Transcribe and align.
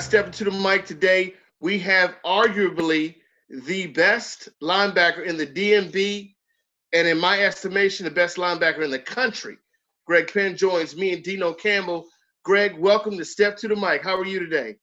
Stepping 0.00 0.32
to 0.32 0.44
the 0.44 0.50
mic 0.50 0.86
today, 0.86 1.34
we 1.60 1.78
have 1.78 2.16
arguably 2.24 3.16
the 3.48 3.86
best 3.88 4.48
linebacker 4.62 5.24
in 5.24 5.36
the 5.36 5.46
DMV, 5.46 6.34
and 6.94 7.06
in 7.06 7.18
my 7.18 7.40
estimation, 7.42 8.04
the 8.04 8.10
best 8.10 8.38
linebacker 8.38 8.82
in 8.82 8.90
the 8.90 8.98
country. 8.98 9.58
Greg 10.06 10.32
Penn 10.32 10.56
joins 10.56 10.96
me 10.96 11.12
and 11.12 11.22
Deno 11.22 11.56
Campbell. 11.56 12.06
Greg, 12.44 12.78
welcome 12.78 13.18
to 13.18 13.24
Step 13.24 13.58
to 13.58 13.68
the 13.68 13.76
Mic. 13.76 14.02
How 14.02 14.16
are 14.16 14.24
you 14.24 14.40
today? 14.40 14.76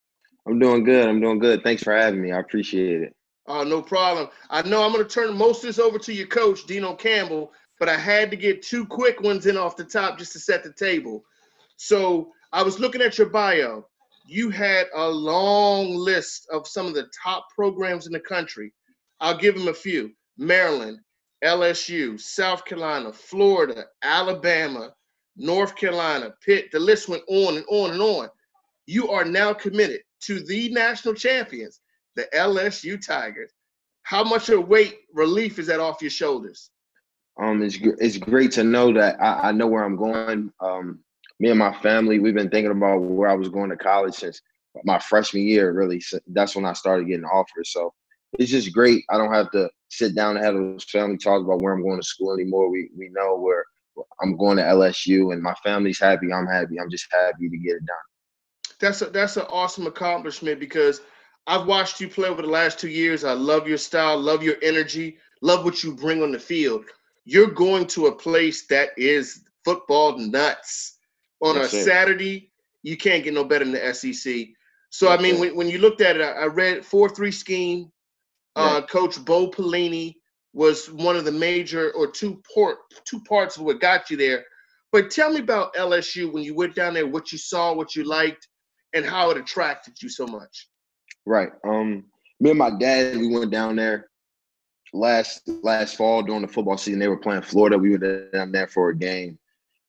I'm 0.47 0.59
doing 0.59 0.83
good. 0.83 1.07
I'm 1.07 1.19
doing 1.19 1.39
good. 1.39 1.63
Thanks 1.63 1.81
for 1.83 1.93
having 1.93 2.21
me. 2.21 2.31
I 2.31 2.39
appreciate 2.39 3.01
it. 3.01 3.15
Oh, 3.47 3.63
no 3.63 3.81
problem. 3.81 4.29
I 4.51 4.61
know 4.61 4.83
I'm 4.83 4.93
going 4.93 5.03
to 5.03 5.09
turn 5.09 5.35
most 5.35 5.63
of 5.63 5.67
this 5.67 5.79
over 5.79 5.97
to 5.97 6.13
your 6.13 6.27
coach, 6.27 6.67
Deno 6.67 6.97
Campbell, 6.97 7.51
but 7.79 7.89
I 7.89 7.97
had 7.97 8.29
to 8.31 8.37
get 8.37 8.61
two 8.61 8.85
quick 8.85 9.19
ones 9.21 9.47
in 9.47 9.57
off 9.57 9.77
the 9.77 9.83
top 9.83 10.19
just 10.19 10.33
to 10.33 10.39
set 10.39 10.63
the 10.63 10.73
table. 10.73 11.25
So 11.75 12.31
I 12.53 12.61
was 12.61 12.79
looking 12.79 13.01
at 13.01 13.17
your 13.17 13.29
bio. 13.29 13.87
You 14.27 14.49
had 14.49 14.87
a 14.93 15.07
long 15.07 15.95
list 15.95 16.47
of 16.51 16.67
some 16.67 16.85
of 16.85 16.93
the 16.93 17.09
top 17.23 17.47
programs 17.55 18.07
in 18.07 18.13
the 18.13 18.19
country. 18.19 18.73
I'll 19.21 19.37
give 19.37 19.55
them 19.55 19.69
a 19.69 19.73
few 19.73 20.11
Maryland, 20.37 20.99
LSU, 21.43 22.19
South 22.19 22.65
Carolina, 22.65 23.13
Florida, 23.13 23.85
Alabama, 24.03 24.93
North 25.37 25.77
Carolina, 25.77 26.33
Pitt. 26.45 26.71
The 26.73 26.79
list 26.79 27.07
went 27.07 27.23
on 27.29 27.55
and 27.55 27.65
on 27.69 27.91
and 27.91 28.01
on. 28.01 28.29
You 28.85 29.09
are 29.09 29.23
now 29.23 29.53
committed 29.53 30.01
to 30.23 30.41
the 30.41 30.69
national 30.69 31.13
champions, 31.13 31.79
the 32.17 32.27
LSU 32.35 32.99
Tigers. 33.03 33.51
How 34.03 34.25
much 34.25 34.49
of 34.49 34.67
weight 34.67 34.99
relief 35.13 35.57
is 35.57 35.67
that 35.67 35.79
off 35.79 36.01
your 36.01 36.11
shoulders? 36.11 36.69
Um, 37.39 37.61
it's 37.61 37.77
it's 37.81 38.17
great 38.17 38.51
to 38.53 38.63
know 38.63 38.91
that 38.93 39.21
I, 39.21 39.49
I 39.49 39.51
know 39.51 39.67
where 39.67 39.83
I'm 39.83 39.95
going. 39.95 40.51
Um, 40.59 40.99
me 41.39 41.49
and 41.49 41.59
my 41.59 41.73
family, 41.81 42.19
we've 42.19 42.33
been 42.33 42.49
thinking 42.49 42.71
about 42.71 43.01
where 43.01 43.29
I 43.29 43.35
was 43.35 43.49
going 43.49 43.69
to 43.69 43.77
college 43.77 44.15
since 44.15 44.41
my 44.83 44.99
freshman 44.99 45.43
year. 45.43 45.71
Really, 45.71 46.01
that's 46.27 46.55
when 46.55 46.65
I 46.65 46.73
started 46.73 47.07
getting 47.07 47.25
offers. 47.25 47.71
So 47.71 47.93
it's 48.33 48.51
just 48.51 48.73
great. 48.73 49.03
I 49.09 49.17
don't 49.17 49.33
have 49.33 49.51
to 49.51 49.69
sit 49.89 50.15
down 50.15 50.35
and 50.35 50.45
have 50.45 50.55
those 50.55 50.83
family 50.85 51.17
talks 51.17 51.43
about 51.43 51.61
where 51.61 51.73
I'm 51.73 51.83
going 51.83 51.99
to 51.99 52.05
school 52.05 52.33
anymore. 52.33 52.69
We 52.69 52.89
we 52.97 53.09
know 53.09 53.37
where 53.37 53.63
I'm 54.21 54.37
going 54.37 54.57
to 54.57 54.63
LSU, 54.63 55.33
and 55.33 55.41
my 55.41 55.55
family's 55.63 55.99
happy. 55.99 56.31
I'm 56.33 56.47
happy. 56.47 56.79
I'm 56.79 56.89
just 56.89 57.07
happy 57.11 57.49
to 57.49 57.57
get 57.57 57.75
it 57.75 57.85
done. 57.85 58.75
That's 58.79 59.01
a, 59.01 59.05
that's 59.05 59.37
an 59.37 59.45
awesome 59.49 59.87
accomplishment 59.87 60.59
because 60.59 61.01
I've 61.47 61.65
watched 61.65 61.99
you 62.01 62.07
play 62.07 62.29
over 62.29 62.41
the 62.41 62.47
last 62.47 62.79
two 62.79 62.89
years. 62.89 63.23
I 63.23 63.33
love 63.33 63.67
your 63.67 63.77
style, 63.77 64.19
love 64.19 64.43
your 64.43 64.57
energy, 64.61 65.17
love 65.41 65.65
what 65.65 65.83
you 65.83 65.95
bring 65.95 66.21
on 66.21 66.31
the 66.31 66.39
field. 66.39 66.85
You're 67.25 67.49
going 67.51 67.87
to 67.87 68.07
a 68.07 68.15
place 68.15 68.67
that 68.67 68.89
is 68.97 69.43
football 69.65 70.17
nuts 70.17 70.96
on 71.41 71.55
That's 71.55 71.73
a 71.73 71.79
it. 71.79 71.83
Saturday. 71.85 72.51
You 72.83 72.97
can't 72.97 73.23
get 73.23 73.33
no 73.33 73.43
better 73.43 73.65
than 73.65 73.73
the 73.73 73.93
SEC. 73.93 74.47
So 74.89 75.09
I 75.09 75.17
mean, 75.17 75.39
when, 75.39 75.55
when 75.55 75.69
you 75.69 75.79
looked 75.79 76.01
at 76.01 76.15
it, 76.15 76.21
I, 76.21 76.45
read 76.45 76.85
four 76.85 77.09
three 77.09 77.31
scheme. 77.31 77.91
Uh, 78.55 78.81
Coach 78.81 79.23
Bo 79.23 79.51
Pelini 79.51 80.15
was 80.53 80.89
one 80.89 81.15
of 81.15 81.25
the 81.25 81.31
major 81.31 81.91
or 81.91 82.07
two 82.09 82.41
port 82.51 82.77
two 83.05 83.19
parts 83.21 83.57
of 83.57 83.63
what 83.63 83.79
got 83.79 84.09
you 84.09 84.17
there. 84.17 84.45
But 84.91 85.11
tell 85.11 85.31
me 85.31 85.39
about 85.39 85.75
LSU 85.75 86.31
when 86.31 86.43
you 86.43 86.55
went 86.55 86.73
down 86.73 86.93
there, 86.93 87.05
what 87.05 87.31
you 87.31 87.37
saw, 87.37 87.73
what 87.73 87.95
you 87.95 88.03
liked, 88.03 88.47
and 88.93 89.05
how 89.05 89.29
it 89.31 89.37
attracted 89.37 90.01
you 90.01 90.09
so 90.09 90.25
much. 90.25 90.69
Right. 91.25 91.49
Um, 91.67 92.05
me 92.39 92.51
and 92.51 92.59
my 92.59 92.71
dad, 92.71 93.17
we 93.17 93.27
went 93.27 93.51
down 93.51 93.75
there 93.75 94.07
last 94.93 95.47
last 95.47 95.97
fall 95.97 96.23
during 96.23 96.41
the 96.41 96.47
football 96.47 96.77
season. 96.77 96.99
They 96.99 97.07
were 97.09 97.17
playing 97.17 97.41
Florida. 97.41 97.77
We 97.77 97.91
were 97.91 98.29
down 98.31 98.51
there 98.51 98.67
for 98.67 98.89
a 98.89 98.95
game, 98.95 99.37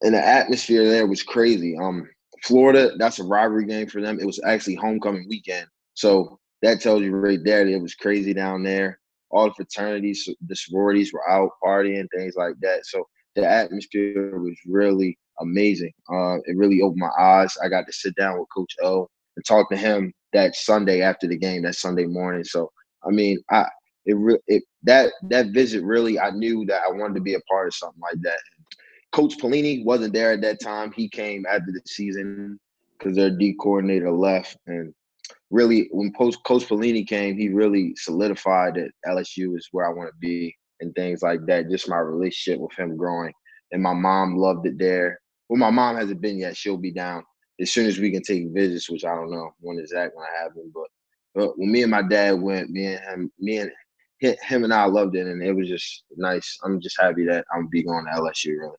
and 0.02 0.14
the 0.14 0.24
atmosphere 0.24 0.88
there 0.88 1.06
was 1.06 1.22
crazy. 1.22 1.76
Um, 1.76 2.08
Florida, 2.44 2.92
that's 2.98 3.18
a 3.18 3.24
rivalry 3.24 3.66
game 3.66 3.88
for 3.88 4.00
them. 4.00 4.18
It 4.20 4.26
was 4.26 4.40
actually 4.44 4.76
homecoming 4.76 5.26
weekend, 5.28 5.66
so 5.94 6.38
that 6.62 6.80
tells 6.80 7.02
you 7.02 7.14
right 7.14 7.40
there 7.42 7.64
that 7.64 7.72
it 7.72 7.82
was 7.82 7.94
crazy 7.94 8.32
down 8.32 8.62
there 8.62 8.98
all 9.30 9.48
the 9.48 9.54
fraternities, 9.54 10.28
the 10.46 10.56
sororities 10.56 11.12
were 11.12 11.28
out 11.30 11.50
partying, 11.62 12.06
things 12.14 12.34
like 12.36 12.54
that. 12.60 12.86
So 12.86 13.06
the 13.34 13.48
atmosphere 13.48 14.38
was 14.38 14.56
really 14.66 15.18
amazing. 15.40 15.92
Uh, 16.10 16.36
it 16.44 16.56
really 16.56 16.80
opened 16.80 17.00
my 17.00 17.22
eyes. 17.22 17.54
I 17.62 17.68
got 17.68 17.86
to 17.86 17.92
sit 17.92 18.14
down 18.16 18.38
with 18.38 18.48
Coach 18.54 18.74
O 18.82 19.08
and 19.36 19.44
talk 19.44 19.70
to 19.70 19.76
him 19.76 20.12
that 20.32 20.56
Sunday 20.56 21.02
after 21.02 21.26
the 21.26 21.36
game, 21.36 21.62
that 21.62 21.74
Sunday 21.74 22.06
morning. 22.06 22.44
So 22.44 22.70
I 23.06 23.10
mean, 23.10 23.38
I 23.50 23.66
it, 24.06 24.14
re- 24.14 24.40
it 24.46 24.62
that 24.84 25.12
that 25.24 25.48
visit 25.48 25.84
really, 25.84 26.18
I 26.18 26.30
knew 26.30 26.64
that 26.66 26.82
I 26.86 26.90
wanted 26.90 27.14
to 27.14 27.20
be 27.20 27.34
a 27.34 27.40
part 27.40 27.68
of 27.68 27.74
something 27.74 28.00
like 28.00 28.20
that. 28.22 28.38
Coach 29.12 29.38
Pelini 29.38 29.84
wasn't 29.84 30.12
there 30.12 30.32
at 30.32 30.40
that 30.42 30.60
time. 30.60 30.92
He 30.92 31.08
came 31.08 31.46
after 31.46 31.72
the 31.72 31.80
season 31.86 32.58
because 32.98 33.16
their 33.16 33.30
D 33.30 33.54
coordinator 33.60 34.10
left, 34.10 34.56
and 34.66 34.92
really 35.50 35.88
when 35.92 36.12
post 36.12 36.38
Coach 36.44 36.64
Pelini 36.68 37.06
came, 37.06 37.36
he 37.36 37.48
really 37.48 37.94
solidified 37.96 38.74
that 38.74 38.90
LSU 39.06 39.56
is 39.56 39.68
where 39.72 39.88
I 39.88 39.94
want 39.94 40.10
to 40.10 40.18
be 40.18 40.54
and 40.80 40.94
things 40.94 41.22
like 41.22 41.46
that. 41.46 41.70
Just 41.70 41.88
my 41.88 41.98
relationship 41.98 42.60
with 42.60 42.76
him 42.78 42.96
growing, 42.96 43.32
and 43.72 43.82
my 43.82 43.94
mom 43.94 44.36
loved 44.36 44.66
it 44.66 44.78
there. 44.78 45.20
Well, 45.48 45.58
my 45.58 45.70
mom 45.70 45.96
hasn't 45.96 46.20
been 46.20 46.38
yet. 46.38 46.56
She'll 46.56 46.76
be 46.76 46.92
down 46.92 47.24
as 47.60 47.72
soon 47.72 47.86
as 47.86 47.98
we 47.98 48.10
can 48.10 48.22
take 48.22 48.52
visits, 48.52 48.90
which 48.90 49.04
I 49.04 49.14
don't 49.14 49.30
know 49.30 49.50
when 49.60 49.76
that 49.76 49.90
going 49.90 50.10
to 50.10 50.42
happen. 50.42 50.70
But 50.74 50.88
but 51.34 51.58
when 51.58 51.72
me 51.72 51.82
and 51.82 51.90
my 51.90 52.02
dad 52.02 52.32
went, 52.32 52.70
me 52.70 52.86
and 52.86 53.04
him, 53.04 53.32
me 53.38 53.58
and 53.58 53.70
him 54.20 54.64
and 54.64 54.74
I 54.74 54.84
loved 54.84 55.14
it, 55.16 55.26
and 55.26 55.42
it 55.42 55.52
was 55.52 55.68
just 55.68 56.04
nice. 56.16 56.58
I'm 56.64 56.80
just 56.80 57.00
happy 57.00 57.24
that 57.26 57.44
I'm 57.54 57.68
be 57.68 57.82
going 57.82 58.04
to 58.04 58.10
LSU. 58.20 58.58
Really. 58.58 58.76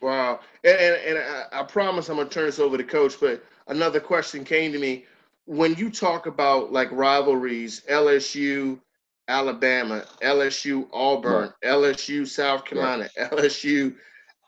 Wow, 0.00 0.40
and 0.64 0.76
and, 0.76 1.16
and 1.16 1.18
I, 1.18 1.60
I 1.60 1.62
promise 1.62 2.08
I'm 2.08 2.16
gonna 2.16 2.28
turn 2.28 2.46
this 2.46 2.58
over 2.58 2.76
to 2.76 2.84
Coach. 2.84 3.14
But 3.20 3.44
another 3.68 4.00
question 4.00 4.44
came 4.44 4.72
to 4.72 4.78
me 4.78 5.04
when 5.46 5.74
you 5.74 5.90
talk 5.90 6.26
about 6.26 6.72
like 6.72 6.90
rivalries, 6.92 7.82
LSU, 7.90 8.80
Alabama, 9.28 10.04
LSU, 10.22 10.88
Auburn, 10.92 11.52
right. 11.62 11.70
LSU, 11.70 12.26
South 12.26 12.64
Carolina, 12.64 13.08
right. 13.18 13.30
LSU, 13.30 13.94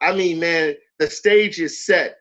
I 0.00 0.14
mean, 0.14 0.38
man, 0.38 0.74
the 0.98 1.08
stage 1.08 1.60
is 1.60 1.84
set. 1.84 2.16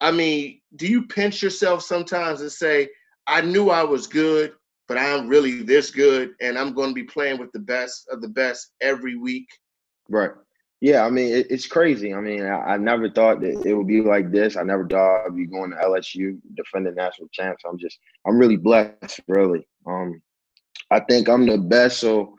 I 0.00 0.10
mean, 0.10 0.60
do 0.76 0.86
you 0.86 1.06
pinch 1.06 1.42
yourself 1.42 1.82
sometimes 1.82 2.40
and 2.40 2.52
say, 2.52 2.88
I 3.26 3.40
knew 3.40 3.70
I 3.70 3.82
was 3.82 4.06
good, 4.06 4.54
but 4.88 4.98
I'm 4.98 5.28
really 5.28 5.62
this 5.62 5.90
good, 5.90 6.34
and 6.40 6.58
I'm 6.58 6.74
going 6.74 6.90
to 6.90 6.94
be 6.94 7.04
playing 7.04 7.38
with 7.38 7.52
the 7.52 7.58
best 7.58 8.08
of 8.10 8.20
the 8.20 8.28
best 8.28 8.72
every 8.80 9.16
week? 9.16 9.48
Right. 10.08 10.30
Yeah, 10.80 11.06
I 11.06 11.10
mean 11.10 11.34
it, 11.34 11.50
it's 11.50 11.66
crazy. 11.66 12.12
I 12.12 12.20
mean, 12.20 12.44
I, 12.44 12.74
I, 12.74 12.76
never 12.76 13.08
thought 13.08 13.40
that 13.40 13.64
it 13.64 13.74
would 13.74 13.86
be 13.86 14.02
like 14.02 14.30
this. 14.30 14.56
I 14.56 14.62
never 14.62 14.86
thought 14.86 15.24
I'd 15.24 15.34
be 15.34 15.46
going 15.46 15.70
to 15.70 15.76
LSU 15.76 16.38
defending 16.54 16.94
national 16.94 17.28
champs. 17.32 17.62
I'm 17.66 17.78
just, 17.78 17.98
I'm 18.26 18.38
really 18.38 18.58
blessed, 18.58 19.20
really. 19.26 19.66
Um, 19.86 20.20
I 20.90 21.00
think 21.00 21.28
I'm 21.28 21.46
the 21.46 21.56
best, 21.56 21.98
so 21.98 22.36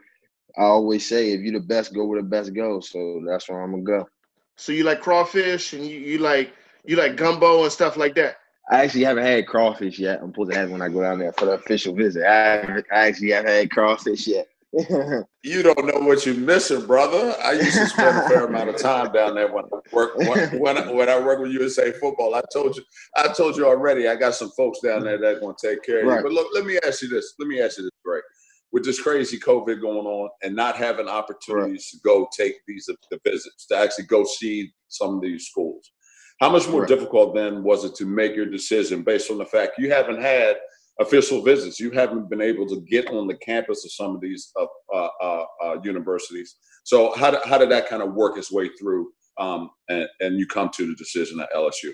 I 0.56 0.62
always 0.62 1.08
say, 1.08 1.32
if 1.32 1.40
you're 1.40 1.60
the 1.60 1.66
best, 1.66 1.94
go 1.94 2.04
where 2.04 2.22
the 2.22 2.28
best 2.28 2.54
goes. 2.54 2.90
So 2.90 3.22
that's 3.26 3.48
where 3.48 3.60
I'm 3.60 3.72
gonna 3.72 3.82
go. 3.82 4.08
So 4.56 4.72
you 4.72 4.84
like 4.84 5.00
crawfish, 5.00 5.72
and 5.72 5.84
you, 5.84 5.98
you 5.98 6.18
like 6.18 6.52
you 6.84 6.96
like 6.96 7.16
gumbo 7.16 7.64
and 7.64 7.72
stuff 7.72 7.96
like 7.96 8.14
that. 8.14 8.36
I 8.70 8.84
actually 8.84 9.04
haven't 9.04 9.24
had 9.24 9.46
crawfish 9.46 9.98
yet. 9.98 10.20
I'm 10.22 10.30
supposed 10.30 10.52
to 10.52 10.58
have 10.58 10.70
when 10.70 10.82
I 10.82 10.88
go 10.88 11.02
down 11.02 11.18
there 11.18 11.32
for 11.32 11.46
the 11.46 11.52
official 11.52 11.94
visit. 11.94 12.24
I, 12.24 12.82
I 12.92 13.08
actually 13.08 13.30
haven't 13.30 13.50
had 13.50 13.70
crawfish 13.70 14.26
yet. 14.26 14.48
you 15.42 15.62
don't 15.62 15.86
know 15.86 16.06
what 16.06 16.26
you're 16.26 16.34
missing, 16.34 16.86
brother. 16.86 17.34
I 17.42 17.52
used 17.52 17.78
to 17.78 17.86
spend 17.86 18.18
a 18.18 18.28
fair 18.28 18.44
amount 18.44 18.68
of 18.68 18.76
time 18.82 19.10
down 19.12 19.34
there 19.34 19.50
when 19.50 19.64
I 19.64 19.94
work 19.94 20.16
when 20.18 20.60
when 20.60 20.76
I, 20.76 20.92
when 20.92 21.08
I 21.08 21.18
work 21.18 21.40
with 21.40 21.52
USA 21.52 21.90
Football. 21.92 22.34
I 22.34 22.42
told 22.52 22.76
you, 22.76 22.82
I 23.16 23.28
told 23.28 23.56
you 23.56 23.66
already. 23.66 24.08
I 24.08 24.14
got 24.14 24.34
some 24.34 24.50
folks 24.50 24.80
down 24.84 25.04
there 25.04 25.16
that 25.18 25.36
are 25.36 25.40
going 25.40 25.56
to 25.58 25.68
take 25.68 25.82
care 25.84 26.00
of 26.02 26.06
right. 26.06 26.16
you. 26.18 26.22
But 26.22 26.32
look, 26.32 26.48
let 26.54 26.66
me 26.66 26.78
ask 26.86 27.00
you 27.00 27.08
this. 27.08 27.32
Let 27.38 27.48
me 27.48 27.62
ask 27.62 27.78
you 27.78 27.84
this, 27.84 27.92
Greg. 28.04 28.22
With 28.70 28.84
this 28.84 29.00
crazy 29.00 29.38
COVID 29.38 29.80
going 29.80 30.06
on 30.06 30.28
and 30.42 30.54
not 30.54 30.76
having 30.76 31.08
opportunities 31.08 31.90
right. 31.94 31.98
to 31.98 31.98
go 32.04 32.28
take 32.36 32.56
these 32.66 32.90
the 33.10 33.18
visits 33.24 33.66
to 33.68 33.76
actually 33.78 34.04
go 34.04 34.24
see 34.24 34.70
some 34.88 35.14
of 35.14 35.22
these 35.22 35.46
schools, 35.46 35.92
how 36.40 36.50
much 36.50 36.68
more 36.68 36.82
right. 36.82 36.88
difficult 36.88 37.34
then 37.34 37.62
was 37.62 37.86
it 37.86 37.94
to 37.94 38.04
make 38.04 38.36
your 38.36 38.44
decision 38.44 39.02
based 39.02 39.30
on 39.30 39.38
the 39.38 39.46
fact 39.46 39.78
you 39.78 39.90
haven't 39.90 40.20
had 40.20 40.56
official 41.00 41.42
visits. 41.42 41.80
You 41.80 41.90
haven't 41.90 42.28
been 42.28 42.40
able 42.40 42.66
to 42.68 42.80
get 42.82 43.08
on 43.08 43.26
the 43.26 43.36
campus 43.36 43.84
of 43.84 43.92
some 43.92 44.14
of 44.14 44.20
these 44.20 44.52
uh, 44.58 44.66
uh, 44.94 45.44
uh, 45.62 45.76
universities. 45.84 46.56
So 46.84 47.14
how 47.16 47.30
did, 47.30 47.40
how 47.44 47.58
did 47.58 47.70
that 47.70 47.88
kind 47.88 48.02
of 48.02 48.14
work 48.14 48.36
its 48.36 48.52
way 48.52 48.70
through 48.80 49.10
um, 49.38 49.70
and, 49.88 50.08
and 50.20 50.38
you 50.38 50.46
come 50.46 50.70
to 50.76 50.86
the 50.86 50.94
decision 50.94 51.40
at 51.40 51.52
LSU? 51.54 51.92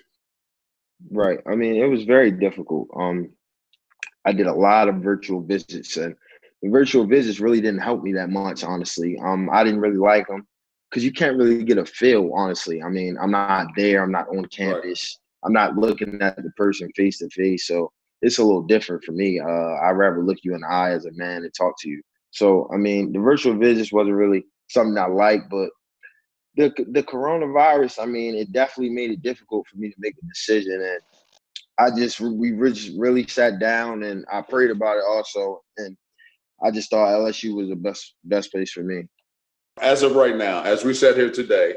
Right. 1.11 1.39
I 1.47 1.55
mean, 1.55 1.77
it 1.77 1.87
was 1.87 2.05
very 2.05 2.31
difficult. 2.31 2.89
Um, 2.99 3.31
I 4.25 4.33
did 4.33 4.47
a 4.47 4.55
lot 4.55 4.89
of 4.89 4.97
virtual 4.97 5.43
visits 5.43 5.97
and 5.97 6.15
the 6.63 6.71
virtual 6.71 7.05
visits 7.07 7.41
really 7.41 7.61
didn't 7.61 7.83
help 7.83 8.03
me 8.03 8.13
that 8.15 8.31
much, 8.31 8.65
honestly. 8.65 9.19
Um, 9.23 9.51
I 9.53 9.65
didn't 9.65 9.81
really 9.81 9.99
like 9.99 10.27
them 10.29 10.47
because 10.91 11.05
you 11.05 11.13
can't 11.13 11.37
really 11.37 11.63
get 11.63 11.77
a 11.77 11.85
feel, 11.85 12.31
honestly. 12.35 12.83
I 12.83 12.89
mean, 12.89 13.19
I'm 13.21 13.31
not 13.31 13.67
there. 13.77 14.03
I'm 14.03 14.13
not 14.13 14.29
on 14.29 14.47
campus. 14.47 15.19
Right. 15.45 15.47
I'm 15.47 15.53
not 15.53 15.77
looking 15.77 16.23
at 16.23 16.37
the 16.37 16.51
person 16.57 16.89
face 16.97 17.19
to 17.19 17.29
face. 17.29 17.67
So 17.67 17.93
it's 18.25 18.39
a 18.39 18.45
little 18.45 18.63
different 18.63 19.05
for 19.05 19.13
me. 19.13 19.39
Uh, 19.39 19.75
I'd 19.83 19.99
rather 19.99 20.25
look 20.25 20.39
you 20.43 20.55
in 20.55 20.63
the 20.63 20.67
eye 20.67 20.93
as 20.93 21.05
a 21.05 21.13
man 21.13 21.45
and 21.45 21.53
talk 21.53 21.75
to 21.81 21.91
you. 21.91 22.03
So, 22.31 22.69
I 22.73 22.79
mean, 22.79 23.13
the 23.13 23.19
virtual 23.19 23.55
visits 23.55 23.93
wasn't 23.93 24.17
really 24.17 24.47
something 24.71 24.97
I 24.97 25.07
liked, 25.07 25.51
but 25.51 25.69
the 26.57 26.73
the 26.93 27.03
coronavirus, 27.03 28.03
I 28.03 28.07
mean, 28.07 28.35
it 28.35 28.51
definitely 28.53 28.95
made 28.95 29.11
it 29.11 29.23
difficult 29.23 29.67
for 29.69 29.77
me 29.77 29.91
to 29.91 29.97
make 29.99 30.15
a 30.15 30.27
decision. 30.27 30.81
And 30.81 31.01
I 31.79 31.97
just 31.97 32.19
we 32.19 32.53
really 32.53 33.27
sat 33.27 33.61
down 33.61 34.05
and 34.05 34.25
I 34.33 34.41
prayed 34.41 34.71
about 34.71 34.97
it 34.97 35.05
also, 35.07 35.63
and 35.77 35.95
I 36.65 36.71
just 36.71 36.91
thought 36.91 37.09
LSU 37.09 37.55
was 37.55 37.69
the 37.69 37.77
best 37.77 38.15
best 38.25 38.51
place 38.51 38.73
for 38.73 38.83
me. 38.83 39.03
As 39.81 40.03
of 40.03 40.17
right 40.17 40.37
now, 40.37 40.63
as 40.63 40.83
we 40.83 40.95
said 40.95 41.17
here 41.17 41.31
today, 41.31 41.75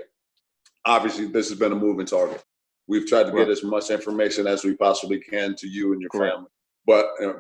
obviously 0.86 1.28
this 1.28 1.50
has 1.50 1.60
been 1.60 1.74
a 1.74 1.76
moving 1.76 2.06
target. 2.06 2.42
We've 2.88 3.06
tried 3.06 3.24
to 3.24 3.31
get 3.31 3.50
as 3.50 3.63
much 3.63 3.89
information 3.89 4.48
as 4.48 4.63
we 4.63 4.75
possibly 4.75 5.19
can 5.19 5.56
to 5.56 5.68
you 5.68 5.94
and 5.94 6.01
your 6.01 6.10
Correct. 6.10 6.36
family, 6.36 6.50
but 6.86 7.07
uh, 7.22 7.34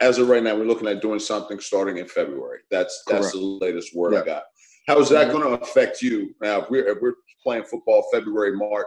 as 0.00 0.18
of 0.18 0.28
right 0.28 0.42
now, 0.42 0.56
we're 0.56 0.64
looking 0.64 0.88
at 0.88 1.02
doing 1.02 1.18
something 1.18 1.58
starting 1.58 1.98
in 1.98 2.06
February. 2.06 2.60
That's 2.70 3.02
that's 3.08 3.32
Correct. 3.32 3.34
the 3.34 3.66
latest 3.66 3.94
word 3.94 4.14
I 4.14 4.24
got. 4.24 4.44
How 4.86 4.98
is 5.00 5.08
that 5.10 5.32
going 5.32 5.42
to 5.42 5.62
affect 5.62 6.00
you 6.00 6.34
now? 6.40 6.62
If 6.62 6.70
we're 6.70 6.88
if 6.88 6.98
we're 7.02 7.14
playing 7.42 7.64
football 7.64 8.06
February, 8.12 8.56
March, 8.56 8.86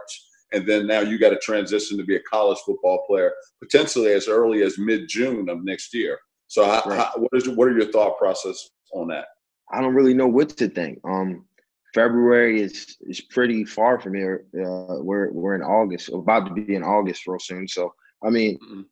and 0.52 0.66
then 0.66 0.86
now 0.86 1.00
you 1.00 1.18
got 1.18 1.30
to 1.30 1.38
transition 1.38 1.98
to 1.98 2.04
be 2.04 2.16
a 2.16 2.20
college 2.22 2.58
football 2.64 3.04
player 3.06 3.32
potentially 3.62 4.12
as 4.12 4.28
early 4.28 4.62
as 4.62 4.78
mid 4.78 5.08
June 5.08 5.48
of 5.48 5.64
next 5.64 5.94
year. 5.94 6.18
So, 6.48 6.64
how, 6.64 6.82
right. 6.86 6.98
how, 6.98 7.12
what 7.16 7.30
is 7.32 7.48
what 7.48 7.68
are 7.68 7.78
your 7.78 7.90
thought 7.90 8.18
process 8.18 8.70
on 8.92 9.08
that? 9.08 9.26
I 9.72 9.80
don't 9.80 9.94
really 9.94 10.14
know 10.14 10.26
what 10.26 10.50
to 10.50 10.68
think. 10.68 10.98
Um, 11.04 11.46
February 11.94 12.60
is 12.62 12.96
is 13.02 13.20
pretty 13.20 13.64
far 13.64 14.00
from 14.00 14.14
here. 14.14 14.46
Uh, 14.54 15.02
we're 15.02 15.30
we're 15.32 15.54
in 15.54 15.62
August, 15.62 16.08
about 16.08 16.46
to 16.46 16.54
be 16.54 16.74
in 16.74 16.82
August 16.82 17.26
real 17.26 17.38
soon. 17.38 17.68
So, 17.68 17.92
I 18.24 18.30
mean, 18.30 18.58
mm-hmm. 18.58 18.82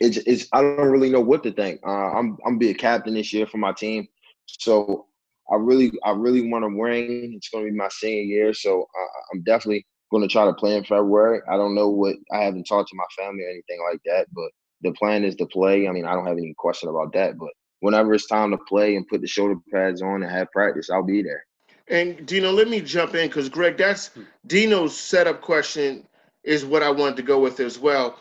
it's 0.00 0.18
it's 0.18 0.48
I 0.52 0.62
don't 0.62 0.90
really 0.90 1.10
know 1.10 1.20
what 1.20 1.42
to 1.44 1.52
think. 1.52 1.80
Uh, 1.86 2.12
I'm 2.12 2.38
I'm 2.46 2.58
be 2.58 2.70
a 2.70 2.74
captain 2.74 3.14
this 3.14 3.32
year 3.32 3.46
for 3.46 3.58
my 3.58 3.72
team, 3.72 4.08
so 4.46 5.06
I 5.52 5.56
really 5.56 5.92
I 6.04 6.10
really 6.10 6.48
want 6.48 6.64
to 6.64 6.68
win. 6.68 7.34
It's 7.36 7.48
going 7.50 7.66
to 7.66 7.70
be 7.70 7.76
my 7.76 7.88
senior 7.88 8.22
year, 8.22 8.54
so 8.54 8.82
uh, 8.82 9.20
I'm 9.32 9.42
definitely 9.42 9.86
going 10.10 10.22
to 10.22 10.32
try 10.32 10.44
to 10.44 10.54
play 10.54 10.76
in 10.76 10.84
February. 10.84 11.40
I 11.50 11.56
don't 11.56 11.74
know 11.74 11.88
what 11.88 12.16
I 12.32 12.42
haven't 12.44 12.64
talked 12.64 12.88
to 12.90 12.96
my 12.96 13.22
family 13.22 13.44
or 13.44 13.48
anything 13.48 13.80
like 13.90 14.00
that, 14.06 14.26
but 14.32 14.50
the 14.82 14.92
plan 14.92 15.24
is 15.24 15.34
to 15.36 15.46
play. 15.46 15.88
I 15.88 15.92
mean, 15.92 16.06
I 16.06 16.14
don't 16.14 16.26
have 16.26 16.38
any 16.38 16.54
question 16.56 16.88
about 16.88 17.12
that, 17.14 17.38
but 17.38 17.50
whenever 17.80 18.14
it's 18.14 18.26
time 18.26 18.50
to 18.52 18.58
play 18.68 18.96
and 18.96 19.06
put 19.06 19.20
the 19.20 19.26
shoulder 19.26 19.56
pads 19.72 20.02
on 20.02 20.22
and 20.22 20.30
have 20.30 20.50
practice, 20.52 20.90
I'll 20.90 21.02
be 21.02 21.22
there. 21.22 21.44
And 21.88 22.18
Deno, 22.26 22.52
let 22.54 22.68
me 22.68 22.80
jump 22.80 23.14
in 23.14 23.28
because 23.28 23.48
Greg, 23.48 23.76
that's 23.76 24.10
Deno's 24.46 24.96
setup 24.96 25.40
question 25.40 26.06
is 26.42 26.64
what 26.64 26.82
I 26.82 26.90
wanted 26.90 27.16
to 27.16 27.22
go 27.22 27.38
with 27.38 27.60
as 27.60 27.78
well. 27.78 28.18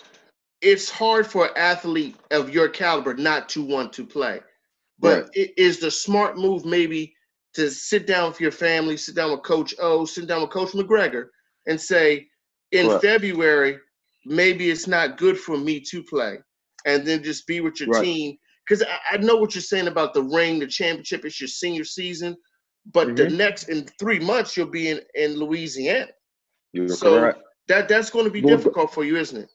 It's 0.61 0.89
hard 0.89 1.27
for 1.27 1.47
an 1.47 1.53
athlete 1.55 2.15
of 2.31 2.49
your 2.49 2.69
caliber 2.69 3.13
not 3.15 3.49
to 3.49 3.63
want 3.63 3.93
to 3.93 4.05
play, 4.05 4.41
but 4.99 5.23
right. 5.23 5.29
it 5.33 5.53
is 5.57 5.79
the 5.79 5.91
smart 5.91 6.37
move 6.37 6.65
maybe 6.65 7.15
to 7.53 7.69
sit 7.69 8.05
down 8.05 8.29
with 8.29 8.41
your 8.41 8.51
family, 8.51 8.97
sit 8.97 9.15
down 9.15 9.31
with 9.31 9.43
Coach 9.43 9.73
O, 9.79 10.05
sit 10.05 10.27
down 10.27 10.41
with 10.41 10.49
Coach 10.49 10.71
McGregor, 10.71 11.27
and 11.67 11.79
say, 11.79 12.27
in 12.71 12.87
right. 12.87 13.01
February, 13.01 13.79
maybe 14.25 14.69
it's 14.69 14.87
not 14.87 15.17
good 15.17 15.39
for 15.39 15.57
me 15.57 15.79
to 15.79 16.03
play, 16.03 16.37
and 16.85 17.05
then 17.05 17.23
just 17.23 17.47
be 17.47 17.61
with 17.61 17.79
your 17.79 17.89
right. 17.89 18.03
team. 18.03 18.37
Because 18.67 18.83
I, 18.83 19.15
I, 19.15 19.17
know 19.17 19.37
what 19.37 19.53
you're 19.55 19.61
saying 19.61 19.87
about 19.87 20.13
the 20.13 20.23
ring, 20.23 20.59
the 20.59 20.67
championship. 20.67 21.23
It's 21.23 21.39
your 21.39 21.47
senior 21.47 21.83
season, 21.83 22.35
but 22.91 23.07
mm-hmm. 23.07 23.15
the 23.15 23.29
next 23.29 23.69
in 23.69 23.85
three 23.99 24.19
months 24.19 24.55
you'll 24.55 24.67
be 24.67 24.89
in 24.89 25.01
in 25.15 25.35
Louisiana. 25.35 26.07
You're 26.73 26.89
so 26.89 27.19
correct. 27.19 27.39
that 27.67 27.87
that's 27.87 28.09
going 28.09 28.25
to 28.25 28.31
be 28.31 28.41
well, 28.41 28.55
difficult 28.55 28.93
for 28.93 29.03
you, 29.03 29.17
isn't 29.17 29.43
it? 29.43 29.49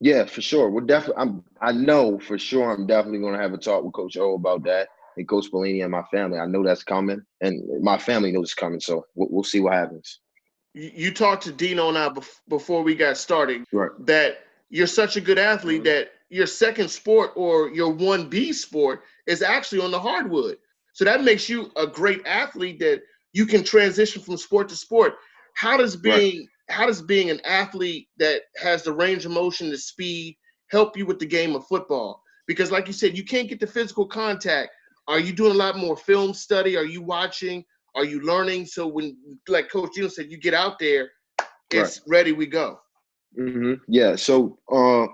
Yeah, 0.00 0.24
for 0.24 0.40
sure. 0.40 0.70
We're 0.70 0.80
definitely. 0.82 1.22
I'm. 1.22 1.44
I 1.60 1.72
know 1.72 2.18
for 2.18 2.38
sure. 2.38 2.72
I'm 2.72 2.86
definitely 2.86 3.20
going 3.20 3.34
to 3.34 3.42
have 3.42 3.52
a 3.52 3.58
talk 3.58 3.84
with 3.84 3.94
Coach 3.94 4.16
O 4.16 4.34
about 4.34 4.64
that 4.64 4.88
and 5.16 5.28
Coach 5.28 5.46
Pelini 5.52 5.82
and 5.82 5.92
my 5.92 6.02
family. 6.10 6.38
I 6.38 6.46
know 6.46 6.64
that's 6.64 6.82
coming, 6.82 7.22
and 7.40 7.82
my 7.82 7.98
family 7.98 8.32
knows 8.32 8.46
it's 8.46 8.54
coming. 8.54 8.80
So 8.80 9.06
we'll, 9.14 9.28
we'll 9.30 9.44
see 9.44 9.60
what 9.60 9.74
happens 9.74 10.20
you 10.74 11.12
talked 11.12 11.44
to 11.44 11.52
Deno 11.52 11.88
and 11.88 11.98
I 11.98 12.10
before 12.48 12.82
we 12.82 12.94
got 12.94 13.16
started 13.16 13.64
right. 13.72 13.90
that 14.06 14.38
you're 14.70 14.86
such 14.86 15.16
a 15.16 15.20
good 15.20 15.38
athlete 15.38 15.82
mm-hmm. 15.82 15.84
that 15.84 16.12
your 16.30 16.46
second 16.46 16.88
sport 16.88 17.32
or 17.36 17.68
your 17.68 17.92
one 17.92 18.28
B 18.28 18.52
sport 18.52 19.02
is 19.26 19.42
actually 19.42 19.82
on 19.82 19.90
the 19.90 20.00
hardwood. 20.00 20.56
So 20.92 21.04
that 21.04 21.24
makes 21.24 21.48
you 21.48 21.70
a 21.76 21.86
great 21.86 22.26
athlete 22.26 22.78
that 22.80 23.02
you 23.32 23.46
can 23.46 23.64
transition 23.64 24.22
from 24.22 24.36
sport 24.36 24.68
to 24.68 24.76
sport. 24.76 25.14
How 25.54 25.76
does 25.76 25.96
being 25.96 26.38
right. 26.40 26.48
how 26.68 26.86
does 26.86 27.02
being 27.02 27.30
an 27.30 27.40
athlete 27.44 28.08
that 28.18 28.42
has 28.56 28.82
the 28.82 28.92
range 28.92 29.24
of 29.24 29.32
motion, 29.32 29.70
the 29.70 29.78
speed, 29.78 30.36
help 30.70 30.96
you 30.96 31.06
with 31.06 31.18
the 31.18 31.26
game 31.26 31.54
of 31.54 31.66
football? 31.66 32.22
Because 32.46 32.70
like 32.70 32.86
you 32.86 32.92
said, 32.92 33.16
you 33.16 33.24
can't 33.24 33.48
get 33.48 33.60
the 33.60 33.66
physical 33.66 34.06
contact. 34.06 34.70
Are 35.08 35.18
you 35.18 35.32
doing 35.32 35.52
a 35.52 35.56
lot 35.56 35.76
more 35.76 35.96
film 35.96 36.34
study? 36.34 36.76
Are 36.76 36.84
you 36.84 37.02
watching? 37.02 37.64
Are 37.94 38.04
you 38.04 38.20
learning? 38.22 38.66
So 38.66 38.86
when, 38.86 39.16
like 39.48 39.70
Coach 39.70 39.90
Deno 39.96 40.10
said, 40.10 40.30
you 40.30 40.38
get 40.38 40.54
out 40.54 40.78
there, 40.78 41.10
it's 41.70 41.98
right. 41.98 42.18
ready. 42.18 42.32
We 42.32 42.46
go. 42.46 42.80
Mm-hmm. 43.38 43.74
Yeah. 43.88 44.16
So 44.16 44.58
uh, 44.70 45.06